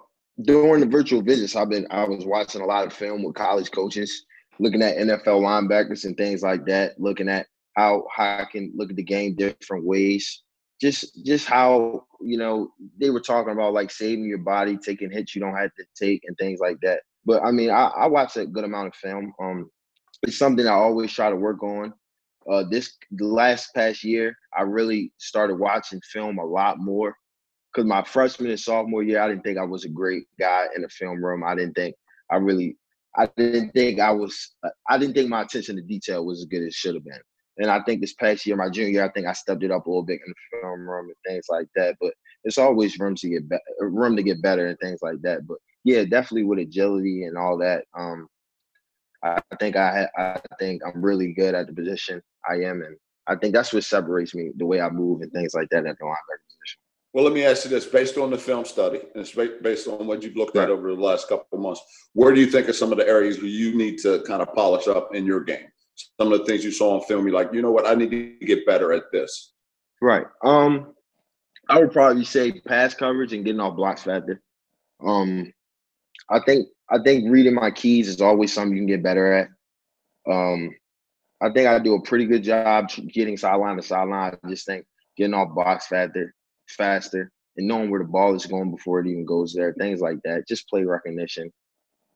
during 0.42 0.80
the 0.80 0.86
virtual 0.86 1.22
visits, 1.22 1.56
I've 1.56 1.70
been 1.70 1.86
I 1.90 2.04
was 2.04 2.26
watching 2.26 2.60
a 2.60 2.66
lot 2.66 2.86
of 2.86 2.92
film 2.92 3.22
with 3.22 3.34
college 3.34 3.70
coaches, 3.70 4.24
looking 4.60 4.82
at 4.82 4.96
NFL 4.96 5.40
linebackers 5.42 6.04
and 6.04 6.16
things 6.16 6.42
like 6.42 6.64
that, 6.66 7.00
looking 7.00 7.28
at 7.28 7.46
how 7.76 8.04
how 8.14 8.38
I 8.38 8.46
can 8.50 8.72
look 8.76 8.90
at 8.90 8.96
the 8.96 9.02
game 9.02 9.34
different 9.34 9.84
ways. 9.84 10.42
Just 10.80 11.24
just 11.24 11.46
how 11.46 12.04
you 12.20 12.38
know 12.38 12.70
they 13.00 13.10
were 13.10 13.20
talking 13.20 13.52
about 13.52 13.72
like 13.72 13.90
saving 13.90 14.24
your 14.24 14.38
body, 14.38 14.76
taking 14.76 15.10
hits 15.10 15.34
you 15.34 15.40
don't 15.40 15.56
have 15.56 15.74
to 15.74 15.84
take, 16.00 16.22
and 16.24 16.36
things 16.38 16.60
like 16.60 16.78
that. 16.82 17.02
But 17.24 17.42
I 17.42 17.50
mean, 17.50 17.70
I, 17.70 17.86
I 17.86 18.06
watch 18.06 18.36
a 18.36 18.46
good 18.46 18.64
amount 18.64 18.88
of 18.88 18.94
film. 18.94 19.32
Um, 19.40 19.70
it's 20.22 20.38
something 20.38 20.66
I 20.66 20.72
always 20.72 21.12
try 21.12 21.30
to 21.30 21.36
work 21.36 21.62
on 21.62 21.92
uh, 22.50 22.64
this 22.70 22.96
the 23.10 23.26
last 23.26 23.74
past 23.74 24.02
year, 24.02 24.36
I 24.56 24.62
really 24.62 25.12
started 25.18 25.58
watching 25.58 26.00
film 26.00 26.38
a 26.38 26.44
lot 26.44 26.78
more 26.78 27.14
because 27.72 27.86
my 27.86 28.02
freshman 28.02 28.50
and 28.50 28.58
sophomore 28.58 29.02
year, 29.02 29.20
I 29.20 29.28
didn't 29.28 29.42
think 29.42 29.58
I 29.58 29.64
was 29.64 29.84
a 29.84 29.90
great 29.90 30.24
guy 30.40 30.66
in 30.74 30.82
the 30.82 30.88
film 30.88 31.22
room. 31.22 31.44
I 31.44 31.54
didn't 31.54 31.74
think 31.74 31.94
I 32.30 32.36
really, 32.36 32.76
I 33.16 33.28
didn't 33.36 33.70
think 33.72 34.00
I 34.00 34.10
was, 34.10 34.54
I 34.88 34.98
didn't 34.98 35.14
think 35.14 35.28
my 35.28 35.42
attention 35.42 35.76
to 35.76 35.82
detail 35.82 36.24
was 36.24 36.40
as 36.40 36.46
good 36.46 36.62
as 36.62 36.68
it 36.68 36.72
should 36.74 36.94
have 36.94 37.04
been. 37.04 37.20
And 37.58 37.70
I 37.70 37.82
think 37.82 38.00
this 38.00 38.14
past 38.14 38.46
year, 38.46 38.54
my 38.56 38.68
junior 38.70 38.90
year, 38.90 39.04
I 39.04 39.10
think 39.10 39.26
I 39.26 39.32
stepped 39.32 39.64
it 39.64 39.72
up 39.72 39.86
a 39.86 39.90
little 39.90 40.04
bit 40.04 40.20
in 40.24 40.32
the 40.32 40.58
film 40.60 40.88
room 40.88 41.06
and 41.06 41.16
things 41.26 41.46
like 41.48 41.66
that. 41.74 41.96
But 42.00 42.14
it's 42.44 42.58
always 42.58 42.98
room 43.00 43.16
to 43.16 43.28
get 43.28 43.48
better, 43.48 43.62
room 43.80 44.14
to 44.16 44.22
get 44.22 44.40
better 44.40 44.68
and 44.68 44.78
things 44.78 45.00
like 45.02 45.20
that. 45.22 45.46
But 45.46 45.58
yeah, 45.82 46.04
definitely 46.04 46.44
with 46.44 46.60
agility 46.60 47.24
and 47.24 47.36
all 47.36 47.58
that. 47.58 47.84
Um, 47.98 48.28
I 49.24 49.40
think 49.58 49.74
I 49.74 50.08
I 50.16 50.40
think 50.60 50.82
I'm 50.86 51.02
really 51.02 51.32
good 51.32 51.54
at 51.54 51.66
the 51.66 51.72
position 51.72 52.22
I 52.48 52.54
am 52.56 52.82
and 52.82 52.96
I 53.26 53.36
think 53.36 53.54
that's 53.54 53.72
what 53.74 53.84
separates 53.84 54.34
me, 54.34 54.50
the 54.56 54.64
way 54.64 54.80
I 54.80 54.88
move 54.88 55.20
and 55.20 55.30
things 55.32 55.54
like 55.54 55.68
that 55.70 55.86
at 55.86 55.98
the 55.98 56.04
linebacker. 56.04 56.47
Well, 57.12 57.24
let 57.24 57.32
me 57.32 57.44
ask 57.44 57.64
you 57.64 57.70
this: 57.70 57.86
based 57.86 58.18
on 58.18 58.30
the 58.30 58.38
film 58.38 58.64
study 58.64 59.00
and 59.14 59.26
based 59.62 59.88
on 59.88 60.06
what 60.06 60.22
you've 60.22 60.36
looked 60.36 60.56
at 60.56 60.70
over 60.70 60.94
the 60.94 61.00
last 61.00 61.28
couple 61.28 61.46
of 61.52 61.60
months, 61.60 61.80
where 62.12 62.34
do 62.34 62.40
you 62.40 62.46
think 62.46 62.68
are 62.68 62.74
some 62.74 62.92
of 62.92 62.98
the 62.98 63.08
areas 63.08 63.38
where 63.38 63.46
you 63.46 63.76
need 63.76 63.98
to 63.98 64.22
kind 64.26 64.42
of 64.42 64.52
polish 64.54 64.88
up 64.88 65.14
in 65.14 65.24
your 65.24 65.42
game? 65.42 65.66
Some 66.20 66.32
of 66.32 66.38
the 66.38 66.44
things 66.44 66.64
you 66.64 66.70
saw 66.70 66.94
on 66.94 67.06
film, 67.06 67.26
you're 67.26 67.34
like, 67.34 67.52
you 67.52 67.62
know 67.62 67.72
what, 67.72 67.86
I 67.86 67.94
need 67.94 68.10
to 68.10 68.46
get 68.46 68.66
better 68.66 68.92
at 68.92 69.04
this. 69.10 69.52
Right. 70.00 70.26
Um, 70.44 70.94
I 71.68 71.80
would 71.80 71.92
probably 71.92 72.24
say 72.24 72.60
pass 72.60 72.94
coverage 72.94 73.32
and 73.32 73.44
getting 73.44 73.60
off 73.60 73.76
blocks 73.76 74.04
faster. 74.04 74.40
Um, 75.04 75.52
I 76.30 76.40
think 76.40 76.68
I 76.90 76.98
think 77.02 77.30
reading 77.30 77.54
my 77.54 77.70
keys 77.70 78.08
is 78.08 78.20
always 78.20 78.52
something 78.52 78.76
you 78.76 78.82
can 78.82 78.86
get 78.86 79.02
better 79.02 79.32
at. 79.32 79.48
Um, 80.30 80.74
I 81.40 81.50
think 81.50 81.68
I 81.68 81.78
do 81.78 81.94
a 81.94 82.02
pretty 82.02 82.26
good 82.26 82.42
job 82.42 82.90
getting 83.12 83.36
sideline 83.36 83.76
to 83.76 83.82
sideline. 83.82 84.36
I 84.42 84.48
just 84.48 84.66
think 84.66 84.86
getting 85.16 85.34
off 85.34 85.54
box 85.54 85.86
faster, 85.86 86.34
faster, 86.68 87.30
and 87.56 87.66
knowing 87.66 87.90
where 87.90 88.00
the 88.00 88.08
ball 88.08 88.34
is 88.34 88.46
going 88.46 88.70
before 88.70 89.00
it 89.00 89.06
even 89.06 89.24
goes 89.24 89.52
there, 89.52 89.74
things 89.74 90.00
like 90.00 90.18
that. 90.24 90.48
Just 90.48 90.68
play 90.68 90.84
recognition. 90.84 91.52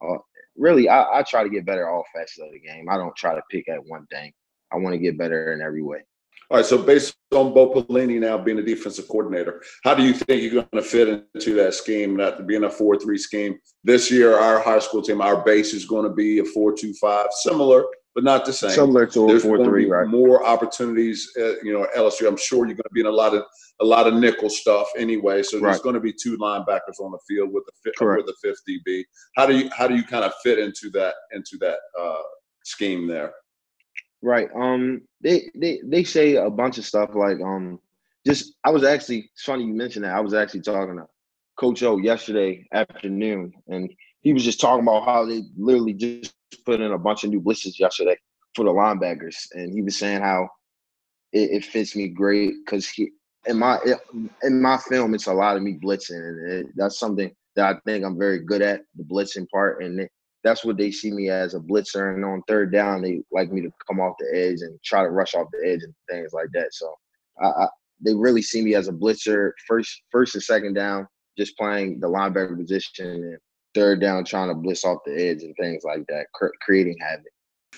Uh, 0.04 0.18
really, 0.56 0.88
I, 0.88 1.20
I, 1.20 1.22
try 1.22 1.42
to 1.42 1.50
get 1.50 1.66
better 1.66 1.88
all 1.88 2.04
facets 2.14 2.40
of 2.40 2.52
the 2.52 2.60
game. 2.60 2.88
I 2.88 2.96
don't 2.96 3.14
try 3.16 3.34
to 3.34 3.42
pick 3.50 3.68
at 3.68 3.84
one 3.86 4.06
thing. 4.06 4.32
I 4.72 4.76
want 4.76 4.94
to 4.94 4.98
get 4.98 5.18
better 5.18 5.52
in 5.52 5.60
every 5.60 5.82
way. 5.82 6.00
All 6.50 6.58
right. 6.58 6.66
So 6.66 6.78
based 6.82 7.14
on 7.32 7.54
Bo 7.54 7.72
Pelini 7.72 8.20
now 8.20 8.36
being 8.36 8.58
a 8.58 8.62
defensive 8.62 9.08
coordinator, 9.08 9.62
how 9.84 9.94
do 9.94 10.02
you 10.02 10.12
think 10.12 10.42
you're 10.42 10.62
going 10.62 10.68
to 10.74 10.82
fit 10.82 11.26
into 11.34 11.54
that 11.54 11.74
scheme? 11.74 12.16
That 12.16 12.46
being 12.46 12.64
a 12.64 12.70
four-three 12.70 13.18
scheme 13.18 13.58
this 13.84 14.10
year, 14.10 14.36
our 14.36 14.60
high 14.60 14.80
school 14.80 15.02
team, 15.02 15.20
our 15.20 15.42
base 15.44 15.72
is 15.72 15.86
going 15.86 16.04
to 16.04 16.14
be 16.14 16.40
a 16.40 16.44
four-two-five, 16.44 17.28
similar 17.42 17.84
but 18.14 18.24
not 18.24 18.44
the 18.44 18.52
same. 18.52 18.70
Similar 18.70 19.06
to 19.06 19.26
There's 19.26 19.42
four 19.42 19.64
three, 19.64 19.86
right? 19.86 20.06
More 20.06 20.44
opportunities, 20.44 21.30
uh, 21.38 21.56
you 21.62 21.72
know, 21.72 21.86
LSU. 21.96 22.28
I'm 22.28 22.36
sure 22.36 22.66
you're 22.66 22.76
going 22.76 22.82
to 22.82 22.90
be 22.92 23.00
in 23.00 23.06
a 23.06 23.10
lot 23.10 23.34
of 23.34 23.44
a 23.80 23.84
lot 23.84 24.06
of 24.06 24.14
nickel 24.14 24.50
stuff 24.50 24.88
anyway. 24.96 25.42
So 25.42 25.58
there's 25.58 25.76
right. 25.76 25.82
going 25.82 25.94
to 25.94 26.00
be 26.00 26.12
two 26.12 26.36
linebackers 26.36 27.00
on 27.00 27.12
the 27.12 27.18
field 27.26 27.52
with 27.52 27.64
the 27.66 28.16
with 28.16 28.26
the 28.26 28.34
fifth 28.42 28.60
DB. 28.68 29.04
How 29.36 29.46
do 29.46 29.56
you 29.56 29.70
how 29.76 29.88
do 29.88 29.94
you 29.94 30.04
kind 30.04 30.24
of 30.24 30.32
fit 30.42 30.58
into 30.58 30.90
that 30.90 31.14
into 31.32 31.56
that 31.60 31.78
uh, 31.98 32.22
scheme 32.64 33.06
there? 33.06 33.32
Right. 34.20 34.48
Um. 34.54 35.02
They 35.22 35.50
they 35.54 35.80
they 35.84 36.04
say 36.04 36.36
a 36.36 36.50
bunch 36.50 36.78
of 36.78 36.84
stuff 36.84 37.10
like 37.14 37.40
um. 37.40 37.80
Just 38.26 38.54
I 38.64 38.70
was 38.70 38.84
actually 38.84 39.30
it's 39.34 39.44
funny 39.44 39.64
you 39.64 39.74
mentioned 39.74 40.04
that. 40.04 40.14
I 40.14 40.20
was 40.20 40.34
actually 40.34 40.60
talking 40.60 40.96
to 40.96 41.06
Coach 41.56 41.82
O 41.82 41.96
yesterday 41.96 42.66
afternoon, 42.72 43.52
and 43.68 43.92
he 44.20 44.32
was 44.32 44.44
just 44.44 44.60
talking 44.60 44.84
about 44.84 45.04
how 45.04 45.24
they 45.24 45.42
literally 45.56 45.94
just 45.94 46.34
put 46.54 46.80
in 46.80 46.92
a 46.92 46.98
bunch 46.98 47.24
of 47.24 47.30
new 47.30 47.40
blitzes 47.40 47.78
yesterday 47.78 48.16
for 48.54 48.64
the 48.64 48.70
linebackers, 48.70 49.36
and 49.52 49.72
he 49.72 49.82
was 49.82 49.98
saying 49.98 50.20
how 50.20 50.48
it, 51.32 51.50
it 51.50 51.64
fits 51.64 51.96
me 51.96 52.08
great 52.08 52.52
because 52.64 52.88
he 52.88 53.10
in 53.46 53.58
my 53.58 53.78
in 54.42 54.60
my 54.60 54.76
film, 54.76 55.14
it's 55.14 55.26
a 55.26 55.32
lot 55.32 55.56
of 55.56 55.62
me 55.62 55.78
blitzing, 55.82 56.16
and 56.16 56.52
it, 56.52 56.66
that's 56.76 56.98
something 56.98 57.30
that 57.56 57.76
I 57.76 57.78
think 57.84 58.04
I'm 58.04 58.18
very 58.18 58.40
good 58.40 58.62
at 58.62 58.82
the 58.96 59.04
blitzing 59.04 59.48
part, 59.50 59.82
and 59.82 60.08
that's 60.44 60.64
what 60.64 60.76
they 60.76 60.90
see 60.90 61.10
me 61.10 61.28
as 61.28 61.54
a 61.54 61.60
blitzer. 61.60 62.14
And 62.14 62.24
on 62.24 62.42
third 62.48 62.72
down, 62.72 63.02
they 63.02 63.22
like 63.30 63.52
me 63.52 63.60
to 63.62 63.70
come 63.86 64.00
off 64.00 64.16
the 64.18 64.30
edge 64.36 64.60
and 64.60 64.78
try 64.82 65.02
to 65.02 65.10
rush 65.10 65.34
off 65.34 65.48
the 65.52 65.68
edge 65.68 65.82
and 65.82 65.94
things 66.10 66.32
like 66.32 66.48
that. 66.52 66.68
So 66.72 66.92
I, 67.40 67.46
I, 67.46 67.66
they 68.00 68.14
really 68.14 68.42
see 68.42 68.62
me 68.62 68.74
as 68.74 68.88
a 68.88 68.92
blitzer, 68.92 69.52
first 69.66 70.02
first 70.10 70.34
and 70.34 70.42
second 70.42 70.74
down, 70.74 71.06
just 71.36 71.56
playing 71.56 72.00
the 72.00 72.08
linebacker 72.08 72.56
position, 72.56 73.06
and 73.06 73.38
third 73.74 74.00
down 74.00 74.24
trying 74.24 74.48
to 74.48 74.54
blitz 74.54 74.84
off 74.84 74.98
the 75.04 75.12
edge 75.12 75.42
and 75.42 75.54
things 75.56 75.84
like 75.84 76.04
that, 76.08 76.26
cr- 76.34 76.48
creating 76.60 76.96
havoc. 77.00 77.26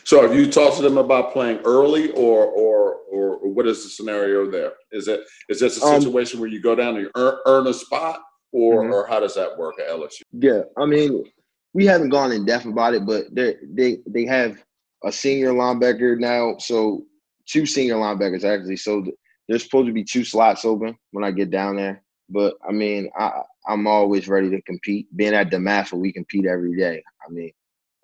So 0.03 0.21
have 0.23 0.35
you 0.35 0.51
talked 0.51 0.77
to 0.77 0.83
them 0.83 0.99
about 0.99 1.33
playing 1.33 1.61
early 1.65 2.11
or 2.13 2.47
or 2.47 2.97
or 3.11 3.49
what 3.49 3.67
is 3.67 3.85
the 3.85 3.91
scenario 3.91 4.51
there? 4.51 4.73
Is 4.93 5.09
it 5.09 5.21
is 5.49 5.61
this 5.61 5.83
a 5.83 5.87
um, 5.87 6.01
situation 6.01 6.39
um, 6.39 6.41
where 6.41 6.51
you 6.51 6.61
go 6.61 6.75
down 6.75 6.97
and 6.97 7.09
earn, 7.15 7.39
earn 7.47 7.67
a 7.69 7.75
spot 7.75 8.21
or 8.53 8.83
mm-hmm. 8.83 8.93
or 8.93 9.07
how 9.07 9.21
does 9.21 9.35
that 9.37 9.57
work 9.57 9.77
at 9.81 9.89
LSU? 9.89 10.23
Yeah, 10.33 10.63
I 10.77 10.87
mean, 10.87 11.25
we 11.73 11.87
haven't 11.87 12.11
gone 12.11 12.33
in 12.33 12.45
depth 12.45 12.67
about 12.67 12.95
it, 12.95 13.07
but 13.07 13.33
they 13.33 13.57
they 13.73 13.99
they 14.07 14.25
have 14.25 14.63
a 15.05 15.13
senior 15.13 15.53
linebacker 15.53 16.19
now, 16.19 16.57
so 16.59 17.05
two 17.47 17.65
senior 17.65 17.97
linebackers 17.97 18.45
actually. 18.45 18.77
So 18.77 19.05
there's 19.49 19.65
supposed 19.65 19.87
to 19.87 19.93
be 19.93 20.05
two 20.05 20.25
slots 20.25 20.65
open 20.65 20.97
when 21.13 21.25
I 21.25 21.31
get 21.31 21.51
down 21.51 21.77
there. 21.77 22.03
But 22.29 22.55
I 22.67 22.73
mean, 22.73 23.11
I 23.17 23.43
I'm 23.67 23.87
always 23.87 24.29
ready 24.29 24.51
to 24.51 24.63
compete. 24.63 25.15
Being 25.17 25.35
at 25.35 25.51
DeMatha, 25.51 25.95
we 25.95 26.13
compete 26.13 26.47
every 26.47 26.77
day. 26.77 27.03
I 27.27 27.31
mean, 27.31 27.53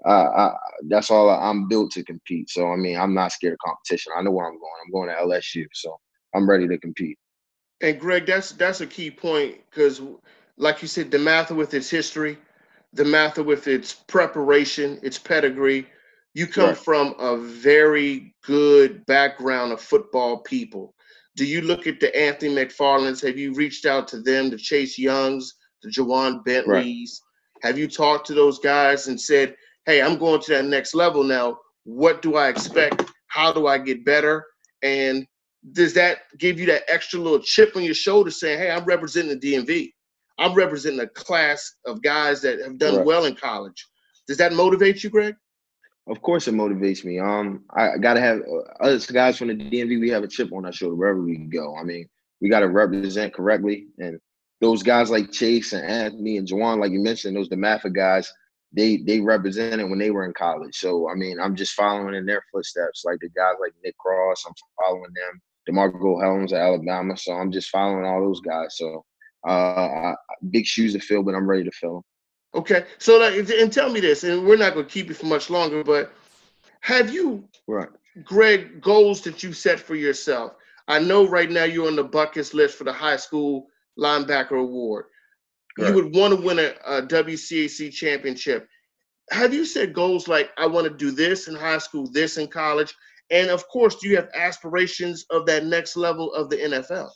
uh, 0.04 0.08
I, 0.10 0.56
that's 0.88 1.10
all 1.10 1.28
I, 1.28 1.50
am 1.50 1.68
built 1.68 1.90
to 1.92 2.04
compete. 2.04 2.50
So 2.50 2.70
I 2.70 2.76
mean, 2.76 2.98
I'm 2.98 3.14
not 3.14 3.32
scared 3.32 3.54
of 3.54 3.58
competition. 3.58 4.12
I 4.16 4.22
know 4.22 4.30
where 4.30 4.46
I'm 4.46 4.58
going. 4.58 4.72
I'm 4.84 4.92
going 4.92 5.08
to 5.08 5.14
LSU, 5.14 5.66
so 5.72 5.98
I'm 6.34 6.48
ready 6.48 6.66
to 6.68 6.78
compete. 6.78 7.18
And 7.82 7.98
Greg, 7.98 8.26
that's 8.26 8.52
that's 8.52 8.80
a 8.80 8.86
key 8.86 9.10
point 9.10 9.58
because, 9.70 10.00
like 10.56 10.82
you 10.82 10.88
said, 10.88 11.10
DeMatha 11.10 11.54
with 11.54 11.74
its 11.74 11.90
history, 11.90 12.38
DeMatha 12.96 13.44
with 13.44 13.68
its 13.68 13.94
preparation, 13.94 14.98
its 15.02 15.18
pedigree. 15.18 15.86
You 16.32 16.46
come 16.46 16.68
right. 16.68 16.76
from 16.76 17.14
a 17.18 17.36
very 17.36 18.34
good 18.42 19.04
background 19.06 19.72
of 19.72 19.80
football 19.80 20.38
people. 20.38 20.94
Do 21.40 21.46
you 21.46 21.62
look 21.62 21.86
at 21.86 22.00
the 22.00 22.14
Anthony 22.14 22.54
McFarlands? 22.54 23.26
Have 23.26 23.38
you 23.38 23.54
reached 23.54 23.86
out 23.86 24.06
to 24.08 24.20
them, 24.20 24.50
the 24.50 24.58
Chase 24.58 24.98
Youngs, 24.98 25.54
the 25.82 25.88
Ja'Whaun 25.88 26.44
Bentleys? 26.44 27.22
Right. 27.64 27.66
Have 27.66 27.78
you 27.78 27.88
talked 27.88 28.26
to 28.26 28.34
those 28.34 28.58
guys 28.58 29.06
and 29.06 29.18
said, 29.18 29.56
hey, 29.86 30.02
I'm 30.02 30.18
going 30.18 30.42
to 30.42 30.50
that 30.50 30.66
next 30.66 30.94
level 30.94 31.24
now. 31.24 31.56
What 31.84 32.20
do 32.20 32.36
I 32.36 32.50
expect? 32.50 33.10
How 33.28 33.54
do 33.54 33.66
I 33.66 33.78
get 33.78 34.04
better? 34.04 34.44
And 34.82 35.26
does 35.72 35.94
that 35.94 36.18
give 36.36 36.60
you 36.60 36.66
that 36.66 36.82
extra 36.88 37.18
little 37.18 37.40
chip 37.40 37.74
on 37.74 37.84
your 37.84 37.94
shoulder 37.94 38.30
saying, 38.30 38.58
hey, 38.58 38.70
I'm 38.70 38.84
representing 38.84 39.40
the 39.40 39.54
DMV? 39.54 39.92
I'm 40.38 40.52
representing 40.52 41.00
a 41.00 41.06
class 41.06 41.76
of 41.86 42.02
guys 42.02 42.42
that 42.42 42.60
have 42.60 42.76
done 42.76 42.96
right. 42.96 43.06
well 43.06 43.24
in 43.24 43.34
college. 43.34 43.88
Does 44.28 44.36
that 44.36 44.52
motivate 44.52 45.02
you, 45.02 45.08
Greg? 45.08 45.36
Of 46.10 46.20
course, 46.22 46.48
it 46.48 46.54
motivates 46.54 47.04
me. 47.04 47.20
Um, 47.20 47.64
I 47.70 47.96
gotta 47.98 48.20
have 48.20 48.40
uh, 48.40 48.84
us 48.84 49.06
guys 49.06 49.38
from 49.38 49.48
the 49.48 49.54
DMV. 49.54 50.00
We 50.00 50.10
have 50.10 50.24
a 50.24 50.28
chip 50.28 50.52
on 50.52 50.66
our 50.66 50.72
shoulder 50.72 50.96
wherever 50.96 51.22
we 51.22 51.36
go. 51.36 51.76
I 51.76 51.84
mean, 51.84 52.08
we 52.40 52.48
gotta 52.48 52.68
represent 52.68 53.32
correctly, 53.32 53.86
and 53.98 54.18
those 54.60 54.82
guys 54.82 55.08
like 55.08 55.30
Chase 55.30 55.72
and 55.72 55.86
Anthony 55.86 56.36
and 56.36 56.48
Ja'Whaun, 56.48 56.80
like 56.80 56.90
you 56.90 57.00
mentioned, 57.00 57.36
those 57.36 57.48
DeMatha 57.48 57.94
guys, 57.94 58.30
they 58.72 58.96
they 58.96 59.20
represented 59.20 59.88
when 59.88 60.00
they 60.00 60.10
were 60.10 60.24
in 60.24 60.34
college. 60.34 60.74
So 60.74 61.08
I 61.08 61.14
mean, 61.14 61.38
I'm 61.38 61.54
just 61.54 61.74
following 61.74 62.16
in 62.16 62.26
their 62.26 62.42
footsteps, 62.52 63.04
like 63.04 63.18
the 63.20 63.28
guys 63.28 63.54
like 63.60 63.72
Nick 63.84 63.96
Cross. 63.98 64.44
I'm 64.46 64.54
following 64.82 65.12
them. 65.14 65.40
DeMarco 65.68 66.20
Hellams 66.20 66.52
at 66.52 66.60
Alabama. 66.60 67.16
So 67.16 67.32
I'm 67.32 67.52
just 67.52 67.68
following 67.68 68.04
all 68.04 68.20
those 68.20 68.40
guys. 68.40 68.76
So 68.76 69.04
uh, 69.46 70.14
big 70.50 70.66
shoes 70.66 70.94
to 70.94 71.00
fill, 71.00 71.22
but 71.22 71.34
I'm 71.34 71.48
ready 71.48 71.64
to 71.64 71.70
fill 71.70 71.94
them. 71.94 72.02
Okay, 72.54 72.84
so 72.98 73.18
like, 73.18 73.48
and 73.50 73.72
tell 73.72 73.90
me 73.90 74.00
this, 74.00 74.24
and 74.24 74.44
we're 74.44 74.56
not 74.56 74.74
going 74.74 74.86
to 74.86 74.92
keep 74.92 75.08
you 75.08 75.14
for 75.14 75.26
much 75.26 75.50
longer, 75.50 75.84
but 75.84 76.12
have 76.80 77.12
you, 77.12 77.48
right, 77.68 77.88
Greg, 78.24 78.80
goals 78.80 79.20
that 79.22 79.42
you 79.42 79.52
set 79.52 79.78
for 79.78 79.94
yourself? 79.94 80.54
I 80.88 80.98
know 80.98 81.28
right 81.28 81.50
now 81.50 81.64
you're 81.64 81.86
on 81.86 81.94
the 81.94 82.04
Butkus 82.04 82.52
list 82.52 82.76
for 82.76 82.84
the 82.84 82.92
high 82.92 83.16
school 83.16 83.68
linebacker 83.98 84.60
award. 84.60 85.04
Right. 85.78 85.88
You 85.88 85.94
would 85.94 86.14
want 86.16 86.34
to 86.34 86.44
win 86.44 86.58
a, 86.58 86.74
a 86.84 87.02
WCAC 87.02 87.92
championship. 87.92 88.66
Have 89.30 89.54
you 89.54 89.64
set 89.64 89.92
goals 89.92 90.26
like 90.26 90.50
I 90.58 90.66
want 90.66 90.88
to 90.88 90.92
do 90.92 91.12
this 91.12 91.46
in 91.46 91.54
high 91.54 91.78
school, 91.78 92.10
this 92.10 92.36
in 92.36 92.48
college, 92.48 92.92
and 93.30 93.48
of 93.48 93.66
course, 93.68 93.96
do 93.96 94.08
you 94.08 94.16
have 94.16 94.28
aspirations 94.34 95.24
of 95.30 95.46
that 95.46 95.64
next 95.64 95.96
level 95.96 96.32
of 96.34 96.50
the 96.50 96.56
NFL? 96.56 97.10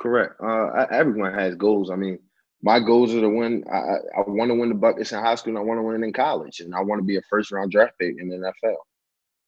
Correct. 0.00 0.34
Uh, 0.44 0.86
everyone 0.90 1.32
has 1.32 1.54
goals. 1.54 1.90
I 1.90 1.96
mean, 1.96 2.18
my 2.62 2.80
goals 2.80 3.14
are 3.14 3.20
to 3.20 3.28
win. 3.28 3.64
I, 3.72 4.18
I 4.18 4.24
want 4.26 4.50
to 4.50 4.54
win 4.54 4.68
the 4.68 4.74
Butkus 4.74 5.12
in 5.12 5.22
high 5.22 5.36
school, 5.36 5.50
and 5.50 5.58
I 5.58 5.62
want 5.62 5.78
to 5.78 5.82
win 5.82 6.02
it 6.02 6.06
in 6.06 6.12
college, 6.12 6.60
and 6.60 6.74
I 6.74 6.80
want 6.80 7.00
to 7.00 7.04
be 7.04 7.16
a 7.16 7.22
first 7.30 7.52
round 7.52 7.70
draft 7.70 7.98
pick 7.98 8.16
in 8.18 8.28
the 8.28 8.36
NFL. 8.36 8.76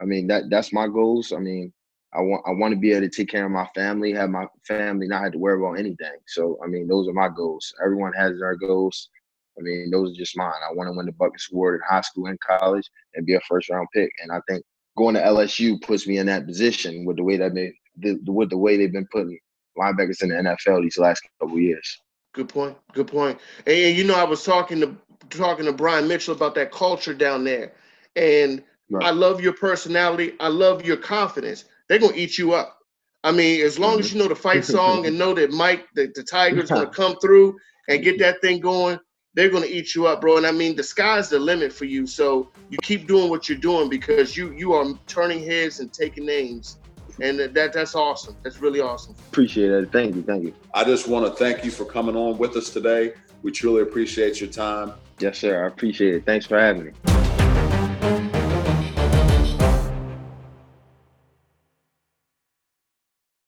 I 0.00 0.04
mean, 0.04 0.26
that 0.28 0.44
that's 0.50 0.72
my 0.72 0.86
goals. 0.86 1.32
I 1.32 1.38
mean, 1.38 1.72
I 2.14 2.20
want 2.20 2.42
I 2.46 2.50
want 2.52 2.72
to 2.72 2.80
be 2.80 2.92
able 2.92 3.08
to 3.08 3.10
take 3.10 3.28
care 3.28 3.44
of 3.44 3.50
my 3.50 3.68
family, 3.74 4.12
have 4.12 4.30
my 4.30 4.46
family 4.66 5.08
not 5.08 5.24
have 5.24 5.32
to 5.32 5.38
worry 5.38 5.60
about 5.60 5.78
anything. 5.78 6.16
So 6.26 6.58
I 6.64 6.68
mean, 6.68 6.88
those 6.88 7.08
are 7.08 7.12
my 7.12 7.28
goals. 7.28 7.72
Everyone 7.84 8.12
has 8.14 8.38
their 8.38 8.56
goals. 8.56 9.10
I 9.58 9.62
mean, 9.62 9.90
those 9.90 10.12
are 10.12 10.18
just 10.18 10.36
mine. 10.36 10.52
I 10.68 10.72
want 10.72 10.88
to 10.88 10.92
win 10.96 11.06
the 11.06 11.12
Butkus 11.12 11.52
Award 11.52 11.76
in 11.76 11.80
high 11.88 12.00
school 12.00 12.26
and 12.26 12.38
college 12.40 12.88
and 13.14 13.26
be 13.26 13.34
a 13.34 13.40
first 13.48 13.68
round 13.70 13.88
pick. 13.92 14.10
And 14.22 14.32
I 14.32 14.40
think 14.48 14.64
going 14.96 15.14
to 15.14 15.20
LSU 15.20 15.80
puts 15.82 16.06
me 16.06 16.18
in 16.18 16.26
that 16.26 16.46
position 16.46 17.04
with 17.04 17.16
the 17.16 17.24
way 17.24 17.36
that 17.36 17.54
they 17.54 17.72
the, 17.98 18.18
with 18.26 18.50
the 18.50 18.58
way 18.58 18.76
they've 18.76 18.92
been 18.92 19.08
putting 19.12 19.38
linebackers 19.76 20.22
in 20.22 20.30
the 20.30 20.36
NFL 20.36 20.82
these 20.82 20.98
last 20.98 21.22
couple 21.40 21.58
years. 21.58 22.00
Good 22.32 22.48
point. 22.48 22.76
Good 22.92 23.08
point. 23.08 23.38
And, 23.66 23.76
and 23.76 23.96
you 23.96 24.04
know, 24.04 24.14
I 24.14 24.24
was 24.24 24.44
talking 24.44 24.80
to 24.80 24.96
talking 25.30 25.66
to 25.66 25.72
Brian 25.72 26.08
Mitchell 26.08 26.34
about 26.34 26.54
that 26.56 26.72
culture 26.72 27.14
down 27.14 27.44
there, 27.44 27.72
and 28.16 28.62
right. 28.90 29.06
I 29.06 29.10
love 29.10 29.40
your 29.40 29.52
personality. 29.52 30.34
I 30.40 30.48
love 30.48 30.84
your 30.84 30.96
confidence 30.96 31.64
they're 31.90 31.98
gonna 31.98 32.14
eat 32.14 32.38
you 32.38 32.52
up. 32.52 32.78
I 33.24 33.32
mean, 33.32 33.62
as 33.62 33.76
long 33.76 33.98
as 33.98 34.06
mm-hmm. 34.06 34.18
you 34.18 34.22
know 34.22 34.28
the 34.28 34.36
fight 34.36 34.64
song 34.64 35.06
and 35.06 35.18
know 35.18 35.34
that 35.34 35.50
Mike, 35.50 35.88
the, 35.94 36.06
the 36.14 36.22
Tiger's 36.22 36.70
gonna 36.70 36.88
come 36.88 37.16
through 37.16 37.58
and 37.88 38.04
get 38.04 38.16
that 38.20 38.40
thing 38.40 38.60
going, 38.60 38.96
they're 39.34 39.50
gonna 39.50 39.66
eat 39.66 39.96
you 39.96 40.06
up, 40.06 40.20
bro. 40.20 40.36
And 40.36 40.46
I 40.46 40.52
mean, 40.52 40.76
the 40.76 40.84
sky's 40.84 41.28
the 41.28 41.40
limit 41.40 41.72
for 41.72 41.86
you. 41.86 42.06
So 42.06 42.48
you 42.70 42.78
keep 42.82 43.08
doing 43.08 43.28
what 43.28 43.48
you're 43.48 43.58
doing 43.58 43.90
because 43.90 44.36
you 44.36 44.52
you 44.52 44.72
are 44.72 44.86
turning 45.08 45.44
heads 45.44 45.80
and 45.80 45.92
taking 45.92 46.24
names. 46.24 46.78
And 47.22 47.38
that 47.38 47.72
that's 47.72 47.94
awesome. 47.94 48.36
That's 48.42 48.60
really 48.60 48.80
awesome. 48.80 49.14
Appreciate 49.30 49.70
it. 49.70 49.92
Thank 49.92 50.16
you. 50.16 50.22
Thank 50.22 50.44
you. 50.44 50.54
I 50.74 50.84
just 50.84 51.08
want 51.08 51.26
to 51.26 51.32
thank 51.32 51.64
you 51.64 51.70
for 51.70 51.84
coming 51.84 52.16
on 52.16 52.38
with 52.38 52.56
us 52.56 52.70
today. 52.70 53.12
We 53.42 53.52
truly 53.52 53.82
appreciate 53.82 54.40
your 54.40 54.50
time. 54.50 54.92
Yes, 55.18 55.38
sir. 55.38 55.64
I 55.64 55.68
appreciate 55.68 56.14
it. 56.14 56.26
Thanks 56.26 56.46
for 56.46 56.58
having 56.58 56.86
me. 56.86 57.19